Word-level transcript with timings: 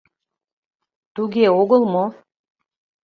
Туге 1.15 1.45
огыл 1.61 1.81
мо? 1.93 2.05